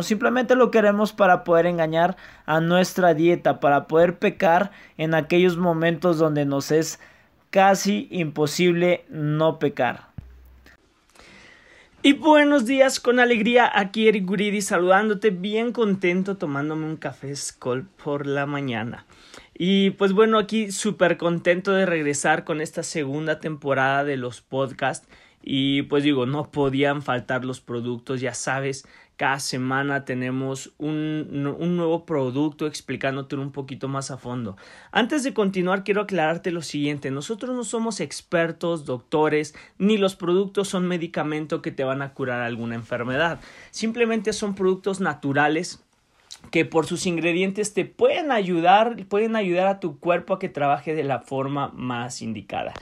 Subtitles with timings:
[0.00, 2.16] Simplemente lo queremos para poder engañar
[2.46, 7.00] a nuestra dieta, para poder pecar en aquellos momentos donde nos es
[7.50, 10.10] casi imposible no pecar.
[12.00, 17.88] Y buenos días, con alegría, aquí Eric Guridi saludándote, bien contento tomándome un café Skull
[18.04, 19.04] por la mañana.
[19.52, 25.08] Y pues bueno, aquí súper contento de regresar con esta segunda temporada de los podcasts.
[25.42, 28.86] Y pues digo, no podían faltar los productos, ya sabes,
[29.18, 34.56] cada semana tenemos un, nuevo producto explicándote un poquito más a fondo.
[34.92, 37.10] Antes de continuar, quiero aclararte lo siguiente.
[37.10, 42.42] Nosotros no somos expertos, doctores, ni los productos son medicamentos que te van a curar
[42.42, 43.40] alguna enfermedad.
[43.72, 45.82] Simplemente son productos naturales
[46.52, 50.94] que por sus ingredientes te pueden ayudar, pueden ayudar a tu cuerpo a que trabaje
[50.94, 52.72] de la forma más indicada.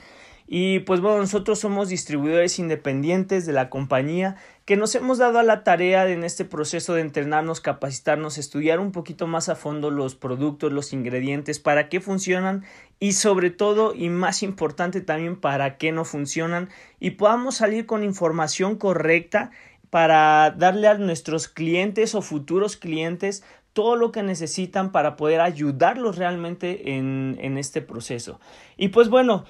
[0.49, 5.43] Y pues bueno, nosotros somos distribuidores independientes de la compañía que nos hemos dado a
[5.43, 10.15] la tarea en este proceso de entrenarnos, capacitarnos, estudiar un poquito más a fondo los
[10.15, 12.63] productos, los ingredientes, para qué funcionan
[12.97, 18.05] y sobre todo y más importante también para qué no funcionan y podamos salir con
[18.05, 19.51] información correcta
[19.89, 26.17] para darle a nuestros clientes o futuros clientes todo lo que necesitan para poder ayudarlos
[26.17, 28.39] realmente en, en este proceso.
[28.75, 29.45] Y pues bueno,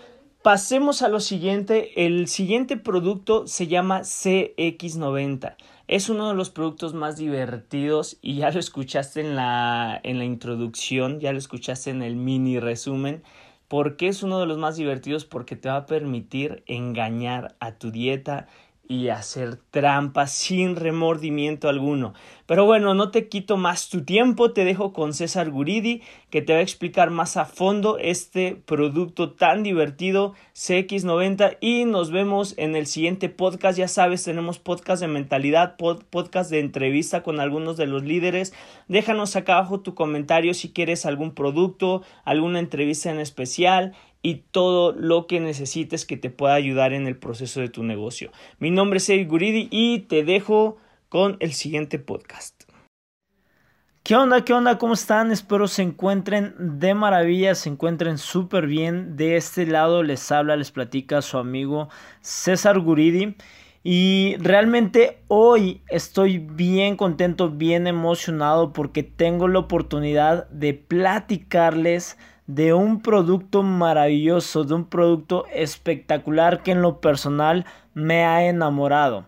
[0.47, 2.05] Pasemos a lo siguiente.
[2.05, 5.57] El siguiente producto se llama CX90.
[5.89, 10.23] Es uno de los productos más divertidos y ya lo escuchaste en la, en la
[10.23, 13.23] introducción, ya lo escuchaste en el mini resumen.
[13.67, 15.25] ¿Por qué es uno de los más divertidos?
[15.25, 18.47] Porque te va a permitir engañar a tu dieta
[18.87, 22.13] y hacer trampas sin remordimiento alguno.
[22.45, 26.53] Pero bueno, no te quito más tu tiempo, te dejo con César Guridi que te
[26.53, 32.75] va a explicar más a fondo este producto tan divertido CX90 y nos vemos en
[32.75, 33.77] el siguiente podcast.
[33.77, 38.53] Ya sabes, tenemos podcast de mentalidad, podcast de entrevista con algunos de los líderes.
[38.87, 43.93] Déjanos acá abajo tu comentario si quieres algún producto, alguna entrevista en especial
[44.27, 48.29] y todo lo que necesites que te pueda ayudar en el proceso de tu negocio.
[48.59, 50.75] Mi nombre es Eric Guridi y te dejo
[51.07, 52.63] con el siguiente podcast.
[54.03, 54.43] ¿Qué onda?
[54.43, 54.77] ¿Qué onda?
[54.77, 55.31] ¿Cómo están?
[55.31, 59.15] Espero se encuentren de maravilla, se encuentren súper bien.
[59.15, 61.87] De este lado les habla, les platica su amigo
[62.19, 63.37] César Guridi.
[63.81, 72.17] Y realmente hoy estoy bien contento, bien emocionado porque tengo la oportunidad de platicarles
[72.47, 79.25] de un producto maravilloso, de un producto espectacular que en lo personal me ha enamorado.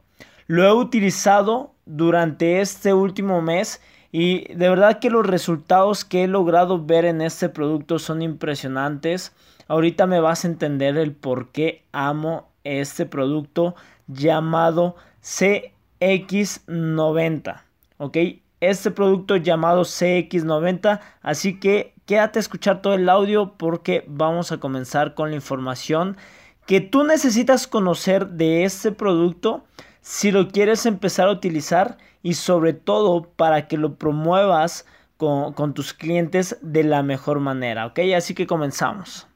[0.48, 3.82] Lo he utilizado durante este último mes
[4.12, 9.34] y de verdad que los resultados que he logrado ver en este producto son impresionantes.
[9.68, 13.76] Ahorita me vas a entender el por qué amo este producto
[14.08, 17.62] llamado CX90.
[17.98, 18.18] ¿Ok?
[18.62, 21.02] Este producto llamado CX90.
[21.22, 26.18] Así que quédate a escuchar todo el audio porque vamos a comenzar con la información
[26.66, 29.64] que tú necesitas conocer de este producto
[30.02, 34.88] si lo quieres empezar a utilizar y sobre todo para que lo promuevas
[35.18, 38.00] con, tus clientes de la mejor manera, ¿ok?
[38.18, 39.28] Así que comenzamos.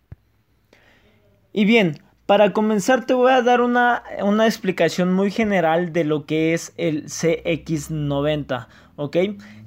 [1.51, 6.25] Y bien, para comenzar te voy a dar una, una explicación muy general de lo
[6.25, 8.67] que es el CX90.
[8.95, 9.17] ¿ok?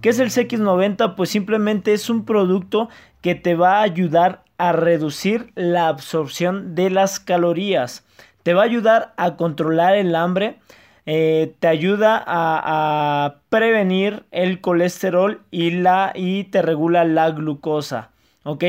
[0.00, 1.14] ¿Qué es el CX90?
[1.14, 2.88] Pues simplemente es un producto
[3.20, 8.04] que te va a ayudar a reducir la absorción de las calorías.
[8.42, 10.58] Te va a ayudar a controlar el hambre.
[11.04, 18.10] Eh, te ayuda a, prevenir el colesterol y, la, y te regula la glucosa.
[18.44, 18.64] ¿Ok?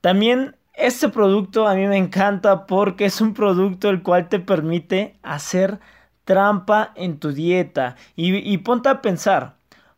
[0.00, 5.16] También este producto a mí me encanta porque es un producto el cual te permite
[5.22, 5.80] hacer
[6.24, 7.96] trampa en tu dieta.
[8.16, 9.56] Y, y ponte a pensar,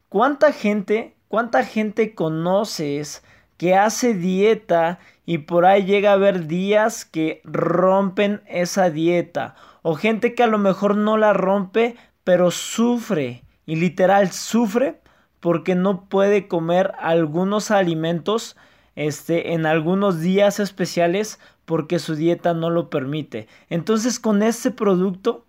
[0.09, 3.25] ¿Cuánta gente, cuánta gente conoces
[3.57, 9.57] que hace dieta y por ahí llega a haber días que rompen esa dieta?
[9.83, 15.01] O gente que a lo mejor no la rompe, pero sufre y literal sufre
[15.41, 18.57] porque no puede comer algunos alimentos
[18.97, 23.47] este, en algunos días especiales porque su dieta no lo permite.
[23.69, 25.47] Entonces con este producto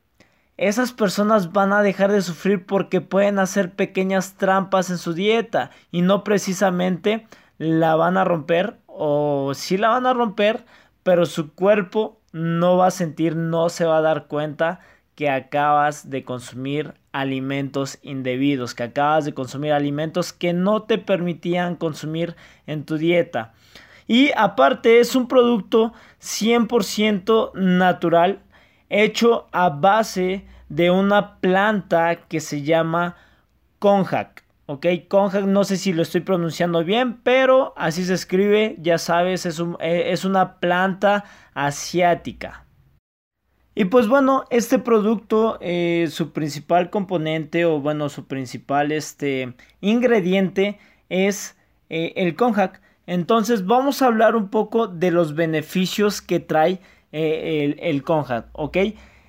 [0.58, 5.72] esas personas van a dejar de sufrir porque pueden hacer pequeñas trampas en su dieta
[5.92, 7.28] y no precisamente
[7.60, 10.66] la van a romper o sí la van a romper,
[11.04, 14.80] pero su cuerpo no va a sentir, no se va a dar cuenta
[15.16, 21.76] que acabas de consumir alimentos indebidos, que acabas de consumir alimentos que no te permitían
[21.76, 22.36] consumir
[22.68, 23.54] en tu dieta.
[24.08, 28.40] Y aparte es un producto 100% natural
[28.90, 33.16] hecho a base de una planta que se llama
[33.80, 34.44] konjac.
[34.68, 34.86] ¿ok?
[35.08, 39.60] Konjac, no sé si lo estoy pronunciando bien, pero así se escribe, ya sabes, es,
[39.80, 42.67] eh, es una planta asiática.
[43.80, 50.80] Y pues bueno, este producto, eh, su principal componente o bueno, su principal este, ingrediente
[51.10, 51.56] es
[51.90, 52.82] eh, el konjac.
[53.06, 56.82] Entonces vamos a hablar un poco de los beneficios que trae
[57.12, 58.78] el, el konjac, ¿ok?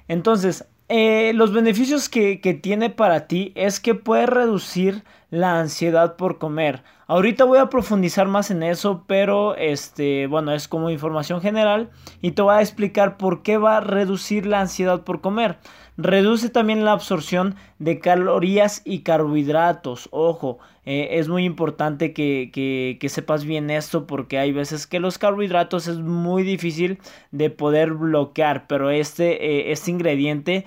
[0.09, 6.39] Entonces, eh, los beneficios que, tiene para ti es que puede reducir la ansiedad por
[6.39, 6.83] comer.
[7.07, 11.91] Ahorita voy a profundizar más en eso, pero este, bueno, es como información general
[12.21, 15.59] y te voy a explicar por qué va a reducir la ansiedad por comer.
[15.97, 20.09] Reduce también la absorción de calorías y carbohidratos.
[20.13, 25.89] Ojo, eh, es muy importante que, sepas bien esto porque hay veces que los carbohidratos
[25.89, 26.99] es muy difícil
[27.33, 30.67] de poder bloquear, pero este, eh, este ingrediente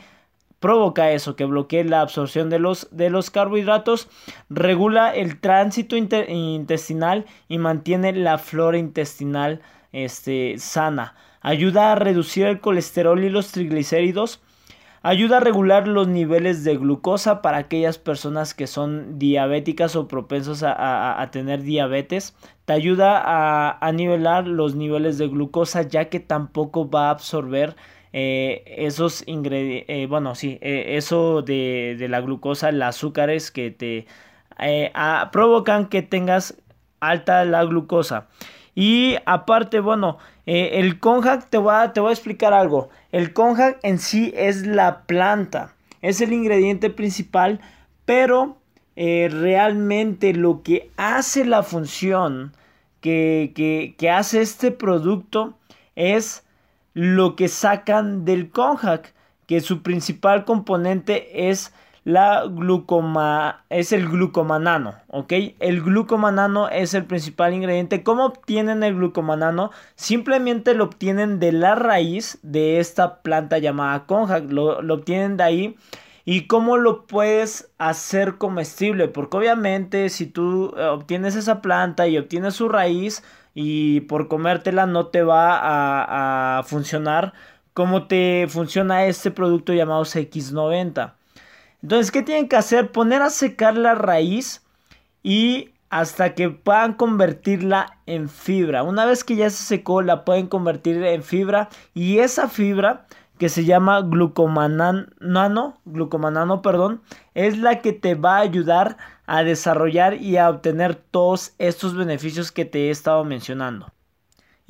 [0.62, 4.08] provoca eso, que bloquee la absorción de los, de los carbohidratos,
[4.50, 9.60] regula el tránsito intestinal y mantiene la flora intestinal
[9.92, 11.16] este, sana.
[11.42, 14.40] Ayuda a reducir el colesterol y los triglicéridos
[15.04, 20.62] Ayuda a regular los niveles de glucosa para aquellas personas que son diabéticas o propensos
[20.64, 22.36] a, tener diabetes.
[22.66, 23.24] Te ayuda
[23.80, 27.76] a, nivelar los niveles de glucosa ya que tampoco va a absorber
[28.14, 33.72] eh, esos ingredientes, eh, bueno, sí, eh, eso de, de, la glucosa, los azúcares que
[33.72, 34.06] te
[35.32, 36.56] provocan que tengas
[37.00, 38.28] alta la glucosa.
[38.76, 42.90] Y aparte, bueno, el konjac te voy, a, te voy a explicar algo.
[43.12, 47.60] El konjac en sí es la planta, es el ingrediente principal,
[48.06, 48.58] pero
[48.96, 52.54] realmente lo que hace la función
[53.00, 55.58] que, que, que, hace este producto
[55.96, 56.44] es
[56.94, 59.14] lo que sacan del konjac,
[59.48, 61.74] que su principal componente es
[62.04, 65.34] la glucoma es el glucomanano, ¿ok?
[65.60, 68.02] El glucomanano es el principal ingrediente.
[68.02, 69.72] ¿Cómo obtienen el glucomanano?
[69.96, 75.76] Simplemente lo obtienen de la raíz de esta planta llamada conja, lo, obtienen de ahí.
[76.26, 79.08] ¿Y cómo lo puedes hacer comestible?
[79.08, 83.24] Porque obviamente si tú eh, obtienes esa planta y obtienes su raíz
[83.54, 86.31] y por comértela no te va a
[86.64, 87.34] funcionar
[87.74, 91.14] como te funciona este producto llamado CX90.
[91.82, 92.92] Entonces, ¿qué tienen que hacer?
[92.92, 94.62] Poner a secar la raíz
[95.24, 98.84] y hasta que puedan convertirla en fibra.
[98.84, 103.06] Una vez que ya se secó, la pueden convertir en fibra y esa fibra
[103.38, 107.02] que se llama glucomanano, glucomanano, perdón,
[107.34, 112.52] es la que te va a ayudar a desarrollar y a obtener todos estos beneficios
[112.52, 113.92] que te he estado mencionando.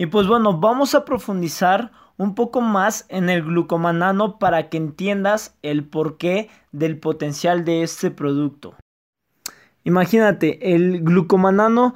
[0.02, 5.56] Y pues bueno, vamos a profundizar un poco más en el glucomanano para que entiendas
[5.62, 8.74] el porqué del potencial de este producto.
[9.84, 11.94] Imagínate, el glucomanano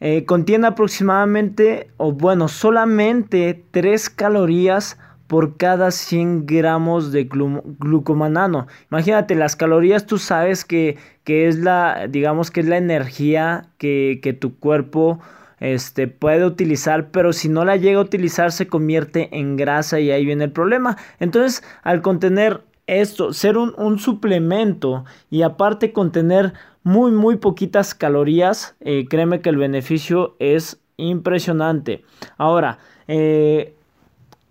[0.00, 8.66] eh, contiene aproximadamente, o bueno, solamente 3 calorías por cada 100 gramos de glucomanano.
[8.90, 14.34] Imagínate, las calorías tú sabes que, es la, digamos que es la energía que, que
[14.34, 15.20] tu cuerpo
[15.60, 20.10] este, puede utilizar, pero si no la llega a utilizar se convierte en grasa y
[20.10, 20.96] ahí viene el problema.
[21.18, 29.06] Entonces, al contener esto, ser un, suplemento y aparte contener muy, muy poquitas calorías, eh,
[29.08, 32.04] créeme que el beneficio es impresionante.
[32.38, 33.74] Ahora, eh,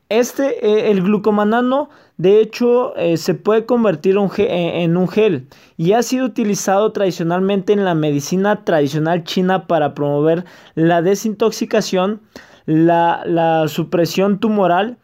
[0.09, 5.47] este, eh, el glucomanano, de hecho, eh, se puede convertir eh, en un gel
[5.77, 10.45] y ha sido utilizado tradicionalmente en la medicina tradicional china para promover
[10.75, 12.21] la desintoxicación,
[12.65, 14.97] la, supresión tumoral,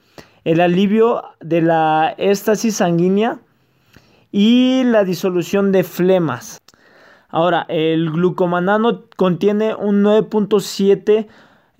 [0.46, 3.39] el alivio de la éstasis sanguínea
[4.31, 6.62] y la disolución de flemas.
[7.29, 11.27] Ahora, el glucomanano contiene un 9.7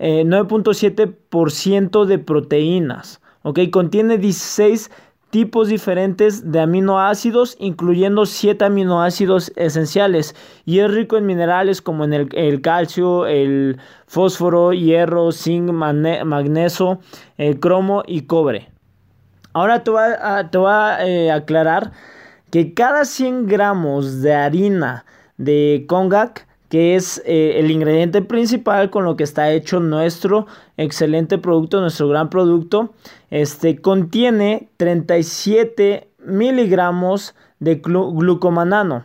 [0.02, 3.20] 9.7% eh, de proteínas.
[3.42, 3.60] ¿ok?
[3.70, 4.90] Contiene 16
[5.30, 10.34] tipos diferentes de aminoácidos, incluyendo 7 aminoácidos esenciales.
[10.66, 17.00] Y es rico en minerales como en el, calcio, el fósforo, hierro, zinc, magnesio,
[17.60, 18.68] cromo y cobre.
[19.54, 21.92] Ahora te voy a, te a eh, aclarar
[22.50, 25.04] que cada 100 gramos de harina
[25.36, 30.46] de konjac que es eh, el ingrediente principal con lo que está hecho nuestro
[30.78, 32.94] excelente producto, nuestro gran producto.
[33.28, 39.04] Este contiene 37 miligramos de glucomanano,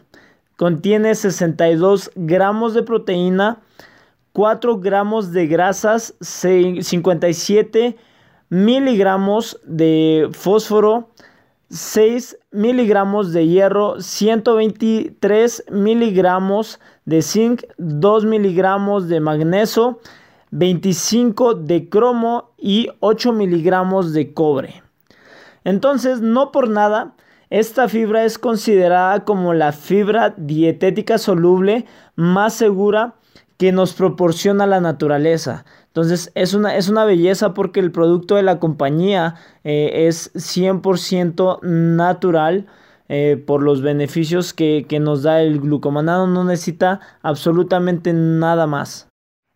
[0.56, 3.60] contiene 62 gramos de proteína,
[4.32, 7.98] 4 gramos de grasas, 57
[8.48, 11.10] miligramos de fósforo,
[11.70, 20.00] 6 miligramos de hierro, 123 miligramos de zinc, 2 miligramos de magnesio,
[20.52, 24.82] 25 de cromo y 8 miligramos de cobre.
[25.66, 27.16] Entonces, no por nada,
[27.50, 33.16] esta fibra es considerada como la fibra dietética soluble más segura
[33.58, 35.66] que nos proporciona la naturaleza.
[35.98, 41.64] Entonces es una, es una belleza porque el producto de la compañía eh, es 100%
[41.64, 42.68] natural
[43.10, 46.28] eh, por los beneficios que, que nos da el glucomanano.
[46.28, 49.10] No necesita absolutamente nada más.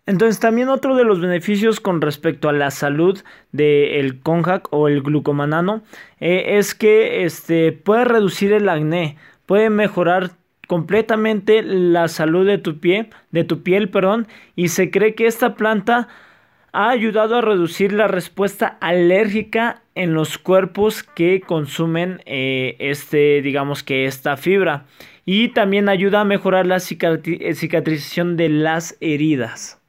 [0.08, 3.20] Entonces también otro de los beneficios con respecto a la salud
[3.52, 5.84] del conjac o el glucomanano
[6.20, 10.32] eh, es que este, puede reducir el acné, puede mejorar
[10.66, 15.54] completamente la salud de tu pie, de tu piel, perdón, y se cree que esta
[15.54, 16.08] planta
[16.74, 23.84] ha ayudado a reducir la respuesta alérgica en los cuerpos que consumen eh, este, digamos
[23.84, 24.86] que esta fibra.
[25.26, 29.80] Y también ayuda a mejorar la eh, cicatrización de las heridas.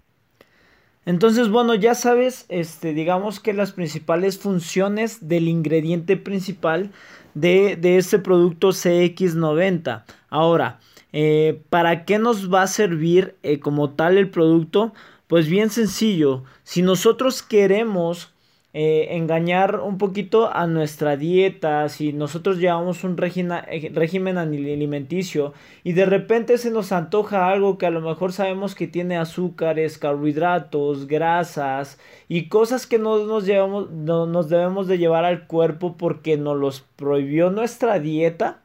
[1.04, 6.90] Entonces, bueno, ya sabes, este, digamos que las principales funciones del ingrediente principal
[7.34, 10.04] de, de este producto CX90.
[10.28, 10.78] Ahora,
[11.12, 14.92] eh, ¿para qué nos va a servir como tal el producto?
[15.32, 18.34] Pues bien sencillo, si nosotros queremos
[18.74, 25.94] eh, engañar un poquito a nuestra dieta, si nosotros llevamos un eh, régimen alimenticio y
[25.94, 31.06] de repente se nos antoja algo que a lo mejor sabemos que tiene azúcares, carbohidratos,
[31.06, 31.98] grasas
[32.28, 36.58] y cosas que no nos, llevamos, no, nos debemos de llevar al cuerpo porque nos
[36.58, 38.60] los prohibió nuestra dieta,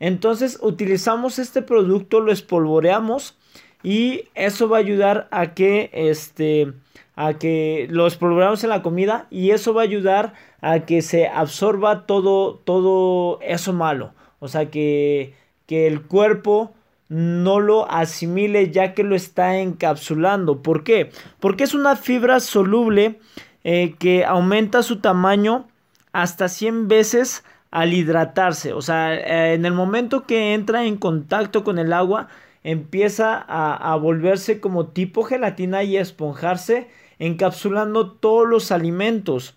[0.00, 3.38] entonces utilizamos este producto, lo espolvoreamos
[3.82, 6.72] y eso va a ayudar a que este
[7.14, 11.28] a que los programamos en la comida y eso va a ayudar a que se
[11.28, 14.12] absorba todo todo eso malo.
[14.38, 15.34] O sea que,
[15.66, 16.72] que el cuerpo
[17.08, 20.62] no lo asimile ya que lo está encapsulando.
[20.62, 21.10] ¿por qué?
[21.40, 23.20] porque es una fibra soluble
[23.64, 25.68] eh, que aumenta su tamaño
[26.12, 28.72] hasta 100 veces al hidratarse.
[28.72, 32.28] O sea eh, en el momento que entra en contacto con el agua
[32.64, 36.88] empieza a, volverse como tipo gelatina y a esponjarse,
[37.18, 39.56] encapsulando todos los alimentos.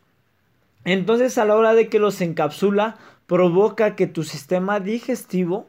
[0.83, 2.97] Entonces a la hora de que los encapsula,
[3.27, 5.67] provoca que tu sistema digestivo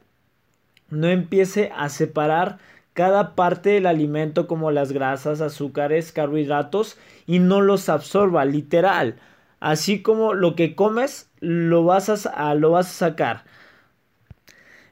[0.91, 2.59] no empiece a separar
[2.93, 9.17] cada parte del alimento como las grasas, azúcares, carbohidratos y no los absorba, literal.
[9.61, 13.45] Así como lo que comes lo vas a, lo vas a sacar.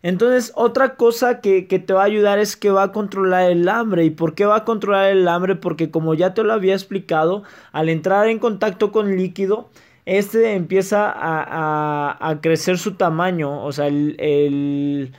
[0.05, 4.05] Entonces, otra cosa que, te va a ayudar es que va a controlar el hambre.
[4.05, 5.57] ¿Y por qué va a controlar el hambre?
[5.57, 7.43] Porque como ya te lo había explicado,
[7.73, 9.71] al entrar en contacto con líquido,
[10.05, 13.65] este empieza a, crecer su tamaño.
[13.65, 15.11] O sea, el,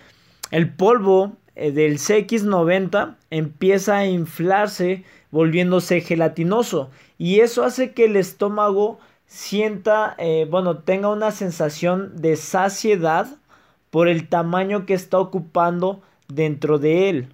[0.52, 6.92] el polvo eh, del CX90 empieza a inflarse, volviéndose gelatinoso.
[7.18, 13.36] Y eso hace que el estómago sienta, eh, bueno, tenga una sensación de saciedad
[13.96, 17.30] por el tamaño que está ocupando dentro de él.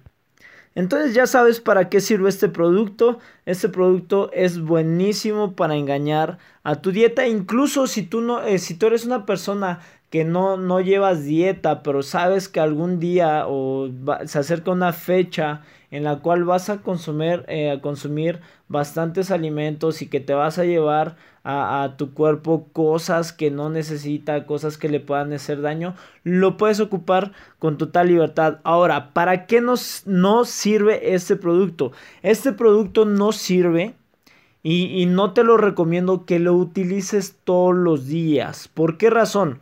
[0.76, 3.18] Entonces ya sabes para qué sirve este producto.
[3.46, 7.26] Este producto es buenísimo para engañar a tu dieta.
[7.26, 9.80] Incluso si tú no, eh, si tú eres una persona
[10.12, 13.88] que no, no llevas dieta, pero sabes que algún día o
[14.26, 20.02] se acerca una fecha en la cual vas a consumir, eh, a consumir bastantes alimentos
[20.02, 24.90] y que te vas a llevar a, tu cuerpo cosas que no necesita, cosas que
[24.90, 28.58] le puedan hacer daño, lo puedes ocupar con total libertad.
[28.64, 31.92] Ahora, ¿para qué nos, no sirve este producto?
[32.20, 33.94] Este producto no sirve
[34.62, 38.68] y, y no te lo recomiendo que lo utilices todos los días.
[38.68, 39.60] ¿Por qué razón?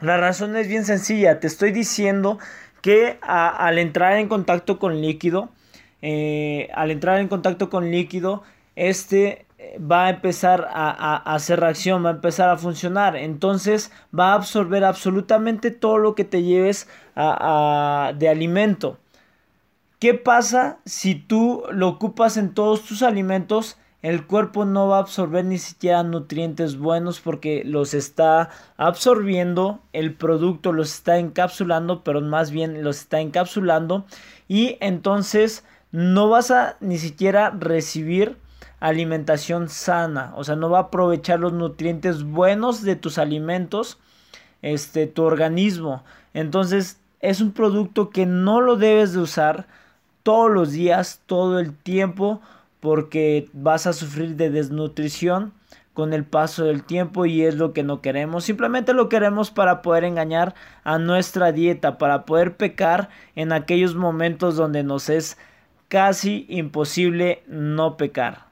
[0.00, 2.38] La razón es bien sencilla, te estoy diciendo
[2.80, 5.50] que al entrar en contacto con líquido,
[6.00, 8.42] eh, al entrar en contacto con líquido,
[8.76, 13.14] este eh, va a empezar a, hacer reacción, va a empezar a funcionar.
[13.16, 18.98] Entonces va a absorber absolutamente todo lo que te lleves de alimento.
[19.98, 23.78] ¿Qué pasa si tú lo ocupas en todos tus alimentos?
[24.02, 30.14] El cuerpo no va a absorber ni siquiera nutrientes buenos porque los está absorbiendo, el
[30.14, 34.06] producto los está encapsulando, pero más bien los está encapsulando
[34.48, 38.36] y entonces no vas a ni siquiera recibir
[38.80, 43.98] alimentación sana, o sea, no va a aprovechar los nutrientes buenos de tus alimentos,
[44.62, 46.02] este tu organismo.
[46.32, 49.66] Entonces, es un producto que no lo debes de usar
[50.22, 52.40] todos los días, todo el tiempo
[52.80, 55.52] porque vas a sufrir de desnutrición
[55.92, 58.44] con el paso del tiempo y es lo que no queremos.
[58.44, 64.56] Simplemente lo queremos para poder engañar a nuestra dieta, para poder pecar en aquellos momentos
[64.56, 65.36] donde nos es
[65.88, 68.50] casi imposible no pecar.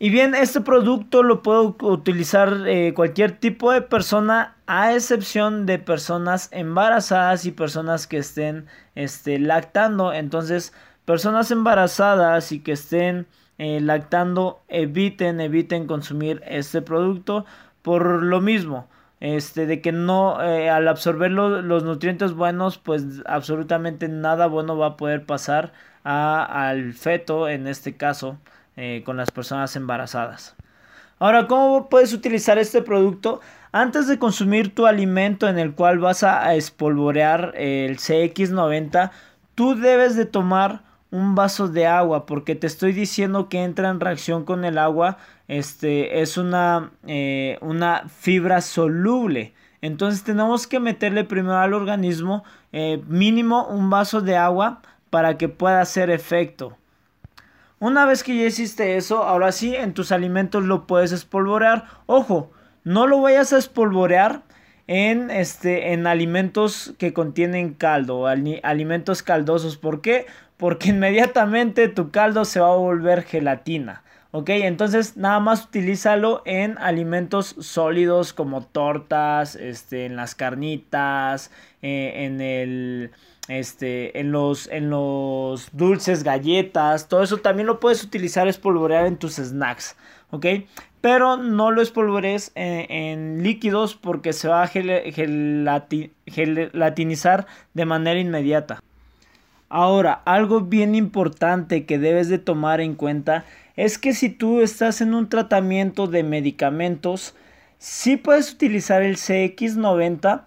[0.00, 5.80] Y bien, este producto lo puedo utilizar eh, cualquier tipo de persona, a excepción de
[5.80, 10.12] personas embarazadas y personas que estén este, lactando.
[10.12, 10.72] Entonces,
[11.08, 17.46] personas embarazadas y que estén eh, lactando, eviten, eviten consumir este producto
[17.80, 18.88] por lo mismo.
[19.18, 24.88] Este, de que no, eh, al absorber los nutrientes buenos, pues absolutamente nada bueno va
[24.88, 25.72] a poder pasar
[26.04, 28.36] al feto, en este caso.
[28.76, 30.54] Eh, con las personas embarazadas.
[31.18, 33.40] Ahora, ¿cómo puedes utilizar este producto?
[33.72, 39.10] Antes de consumir tu alimento en el cual vas a espolvorear el CX90,
[39.56, 44.00] tú debes de tomar un vaso de agua porque te estoy diciendo que entra en
[44.00, 45.18] reacción con el agua.
[45.48, 49.54] Este es una, eh, una fibra soluble.
[49.80, 55.48] Entonces tenemos que meterle primero al organismo eh, mínimo un vaso de agua para que
[55.48, 56.76] pueda hacer efecto.
[57.80, 61.84] Una vez que ya hiciste eso, ahora sí en tus alimentos lo puedes espolvorear.
[62.06, 62.50] Ojo,
[62.82, 64.42] no lo vayas a espolvorear
[64.88, 69.76] en, este, en alimentos que contienen caldo, alimentos caldosos.
[69.76, 70.26] ¿Por qué?
[70.58, 74.02] Porque inmediatamente tu caldo se va a volver gelatina.
[74.30, 74.50] ¿Ok?
[74.50, 81.50] Entonces nada más utilízalo en alimentos sólidos como tortas, este, en las carnitas,
[81.80, 83.10] eh, en el
[83.48, 89.16] este, en los, en los dulces, galletas, todo eso también lo puedes utilizar espolvorear en
[89.16, 89.96] tus snacks,
[90.30, 90.44] ¿ok?
[91.00, 94.68] Pero no lo espolvorees en, líquidos porque se va a
[96.26, 98.80] gelatinizar de manera inmediata.
[99.68, 103.44] Ahora, algo bien importante que debes de tomar en cuenta
[103.76, 107.34] es que si tú estás en un tratamiento de medicamentos,
[107.78, 110.44] sí puedes utilizar el CX90,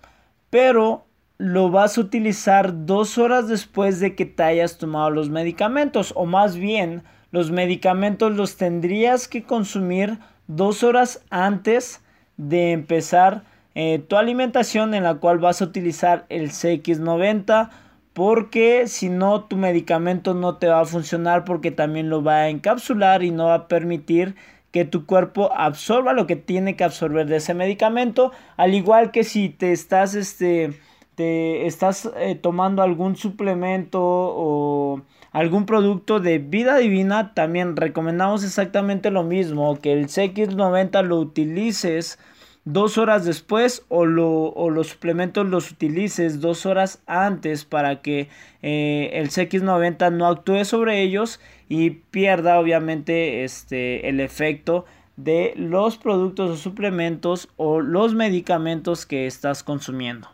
[0.50, 1.06] pero
[1.38, 6.26] lo vas a utilizar dos horas después de que te hayas tomado los medicamentos o
[6.26, 12.02] más bien los medicamentos los tendrías que consumir dos horas antes
[12.38, 17.70] de empezar eh, tu alimentación en la cual vas a utilizar el CX90
[18.14, 22.50] porque si no tu medicamento no te va a funcionar porque también lo va a
[22.50, 24.36] encapsular y no va a permitir
[24.72, 28.32] que tu cuerpo absorba lo que tiene que absorber de ese medicamento.
[28.58, 30.74] Al igual que si te estás este
[31.16, 39.12] te estás eh, tomando algún suplemento o algún producto de vida divina, también recomendamos exactamente
[39.12, 42.18] lo mismo, que el CX90 lo utilices
[42.66, 48.30] dos horas después o, los suplementos los utilices dos horas antes para que
[48.62, 55.98] eh, el CX90 no actúe sobre ellos y pierda obviamente este, el efecto de los
[55.98, 60.30] productos o suplementos o los medicamentos que estás consumiendo.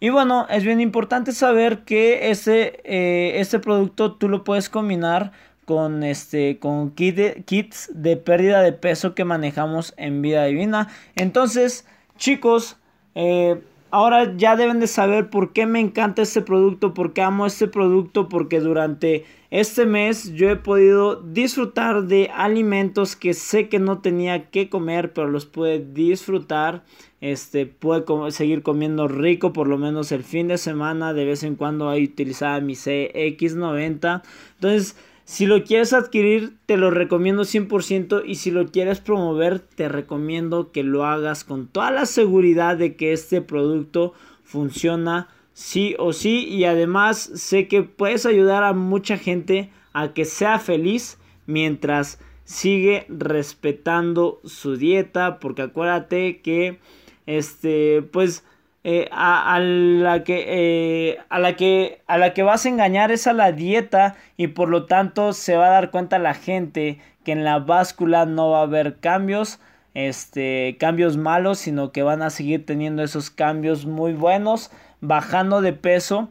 [0.00, 5.32] Y bueno, es bien importante saber que ese, eh, este producto tú lo puedes combinar
[5.68, 10.88] con, este, con kits de pérdida de peso que manejamos en Vida Divina.
[11.14, 12.78] Entonces, chicos,
[13.14, 17.44] eh, ahora ya deben de saber por qué me encanta este producto, por qué amo
[17.44, 23.78] este producto, porque durante este mes yo he podido disfrutar de alimentos que sé que
[23.78, 26.82] no tenía que comer, pero los pude disfrutar.
[27.20, 31.12] Este, pude seguir comiendo rico por lo menos el fin de semana.
[31.12, 34.22] De vez en cuando ahí utilizaba mi CX90.
[34.54, 34.96] Entonces,
[35.28, 38.22] si lo quieres adquirir, te lo recomiendo 100%.
[38.24, 42.96] Y si lo quieres promover, te recomiendo que lo hagas con toda la seguridad de
[42.96, 46.46] que este producto funciona sí o sí.
[46.48, 53.04] Y además, sé que puedes ayudar a mucha gente a que sea feliz mientras sigue
[53.10, 55.40] respetando su dieta.
[55.40, 56.78] Porque acuérdate que
[57.26, 58.46] este, pues,
[58.84, 63.26] eh, a, la que, eh, a, la que, a la que vas a engañar es
[63.26, 67.32] a la dieta y por lo tanto se va a dar cuenta la gente que
[67.32, 69.60] en la báscula no va a haber cambios,
[69.94, 75.72] este, cambios malos, sino que van a seguir teniendo esos cambios muy buenos, bajando de
[75.72, 76.30] peso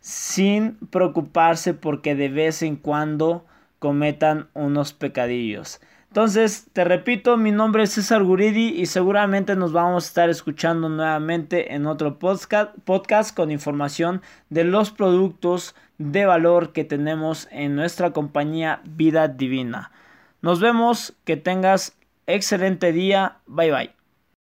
[0.00, 3.44] sin preocuparse porque de vez en cuando
[3.78, 5.80] cometan unos pecadillos.
[6.08, 10.88] Entonces, te repito, mi nombre es César Guridi y seguramente nos vamos a estar escuchando
[10.88, 17.76] nuevamente en otro podcast, podcast con información de los productos de valor que tenemos en
[17.76, 19.92] nuestra compañía Vida Divina.
[20.40, 23.97] Nos vemos, que tengas excelente día, bye bye.